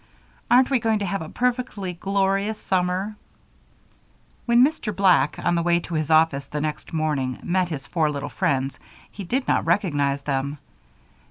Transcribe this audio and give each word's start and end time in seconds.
"Aren't 0.49 0.71
we 0.71 0.79
going 0.79 0.97
to 0.97 1.05
have 1.05 1.21
a 1.21 1.29
perfectly 1.29 1.93
glorious 1.93 2.57
summer?" 2.59 3.17
When 4.47 4.65
Mr. 4.65 4.95
Black, 4.95 5.37
on 5.37 5.53
the 5.53 5.61
way 5.61 5.79
to 5.81 5.93
his 5.93 6.09
office 6.09 6.47
the 6.47 6.59
next 6.59 6.91
morning, 6.91 7.37
met 7.43 7.69
his 7.69 7.85
four 7.85 8.09
little 8.09 8.27
friends, 8.27 8.79
he 9.11 9.23
did 9.23 9.47
not 9.47 9.63
recognize 9.67 10.23
them. 10.23 10.57